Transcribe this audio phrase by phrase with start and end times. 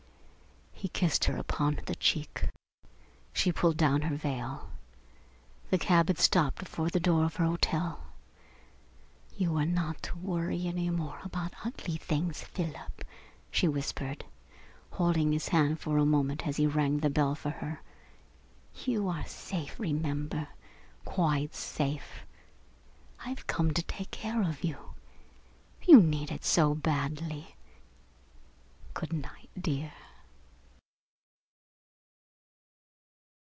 [0.73, 2.47] He kissed her upon the cheek.
[3.33, 4.71] She pulled down her veil.
[5.69, 8.01] The cab had stopped before the door of her hotel.
[9.37, 13.05] "You are not to worry any more about ugly things, Philip,"
[13.51, 14.25] she whispered,
[14.89, 17.83] holding his hand for a moment as he rang the bell for her.
[18.83, 20.47] "You are safe, remember
[21.05, 22.25] quite safe.
[23.23, 24.95] I've come to take care of you.
[25.83, 27.53] You need it so badly....
[28.95, 29.93] Good night, dear!"